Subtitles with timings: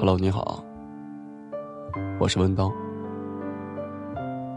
[0.00, 0.62] Hello，你好，
[2.20, 2.72] 我是文刀，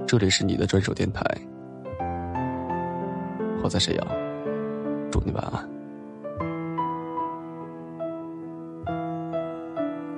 [0.06, 1.24] 这里是你的专属电台，
[3.64, 4.08] 我在沈阳，
[5.12, 5.68] 祝你晚安。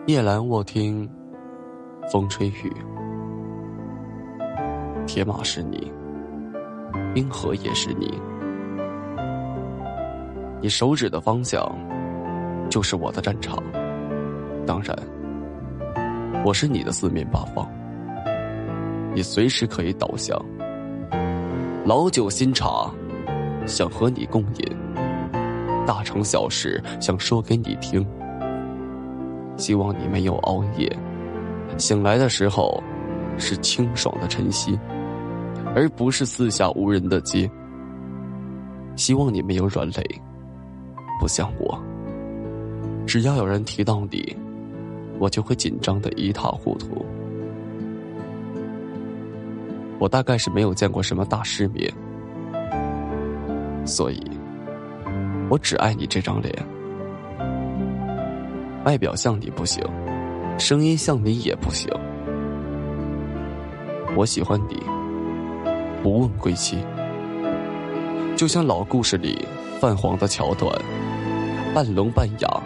[0.07, 1.09] 夜阑卧听，
[2.11, 2.69] 风吹雨，
[5.07, 5.89] 铁马是你，
[7.13, 8.19] 冰河也是你，
[10.61, 11.65] 你手指的方向
[12.69, 13.57] 就是我的战场。
[14.65, 14.97] 当然，
[16.45, 17.65] 我是你的四面八方，
[19.15, 20.37] 你随时可以倒向。
[21.85, 22.91] 老酒新茶，
[23.65, 24.75] 想和你共饮；
[25.87, 28.05] 大成小事，想说给你听。
[29.55, 30.91] 希望你没有熬夜，
[31.77, 32.83] 醒来的时候
[33.37, 34.77] 是清爽的晨曦，
[35.73, 37.49] 而不是四下无人的街。
[38.97, 40.21] 希望你没有软肋，
[41.21, 41.81] 不像我，
[43.07, 44.35] 只要有人提到你。
[45.19, 47.05] 我就会紧张的一塌糊涂。
[49.99, 51.91] 我大概是没有见过什么大世面，
[53.85, 54.21] 所以，
[55.49, 56.53] 我只爱你这张脸。
[58.83, 59.81] 外表像你不行，
[60.59, 61.89] 声音像你也不行。
[64.15, 64.83] 我喜欢你，
[66.03, 66.83] 不问归期。
[68.35, 69.47] 就像老故事里
[69.79, 70.69] 泛黄的桥段，
[71.73, 72.63] 半聋半哑。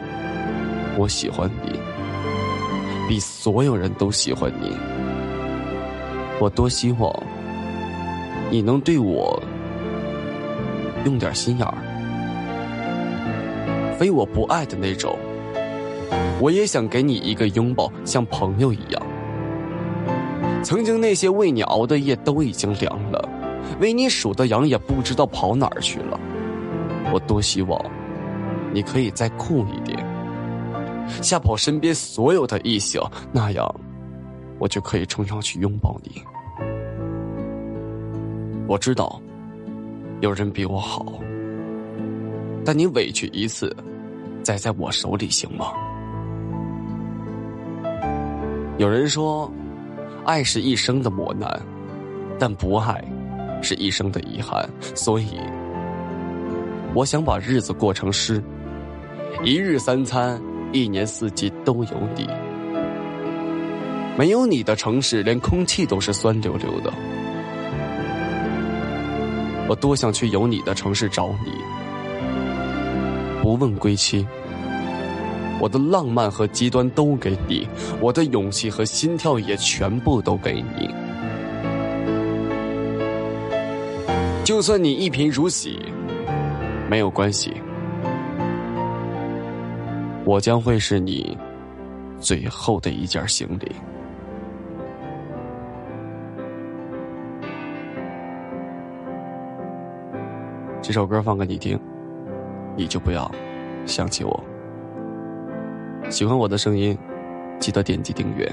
[0.97, 1.79] 我喜欢你。
[3.07, 4.75] 比所有人都喜欢你，
[6.41, 7.23] 我多希望
[8.51, 9.41] 你能对我
[11.05, 11.73] 用点心眼儿，
[13.97, 15.17] 非我不爱的那种。
[16.41, 19.01] 我也想给你一个拥抱，像朋友一样。
[20.61, 23.29] 曾经那些为你熬的夜都已经凉了，
[23.79, 26.19] 为你数的羊也不知道跑哪儿去了。
[27.13, 27.81] 我多希望
[28.73, 29.97] 你可以再酷一点。
[31.21, 33.65] 吓跑身边所有的异性，那样，
[34.59, 36.21] 我就可以冲上去拥抱你。
[38.67, 39.21] 我知道，
[40.21, 41.05] 有人比我好，
[42.65, 43.75] 但你委屈一次，
[44.43, 45.67] 栽在我手里行吗？
[48.77, 49.51] 有人说，
[50.25, 51.59] 爱是一生的磨难，
[52.37, 53.03] 但不爱，
[53.61, 54.69] 是一生的遗憾。
[54.93, 55.39] 所以，
[56.93, 58.43] 我想把日子过成诗，
[59.43, 60.39] 一日三餐。
[60.73, 62.27] 一年四季都有你，
[64.17, 66.91] 没有你的城市连空气都是酸溜溜的。
[69.69, 71.51] 我多想去有你的城市找你，
[73.41, 74.25] 不问归期。
[75.59, 77.67] 我的浪漫和极端都给你，
[77.99, 80.89] 我的勇气和心跳也全部都给你。
[84.43, 85.79] 就算你一贫如洗，
[86.89, 87.53] 没有关系。
[90.27, 91.37] 我将会是你
[92.19, 93.71] 最后的一件行李。
[100.81, 101.79] 这首歌放给你听，
[102.75, 103.31] 你就不要
[103.85, 104.43] 想起我。
[106.09, 106.97] 喜欢我的声音，
[107.57, 108.51] 记得点击订阅。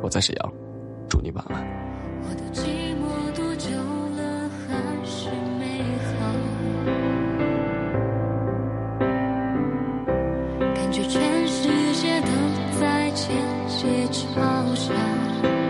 [0.00, 0.52] 我在沈阳，
[1.10, 1.62] 祝你晚安。
[13.84, 15.63] 别嘲笑。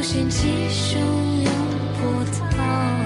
[0.00, 1.52] 无限期汹涌
[2.00, 2.24] 波
[2.56, 2.99] 涛。